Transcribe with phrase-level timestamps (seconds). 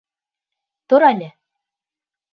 [0.93, 1.31] Тор әле!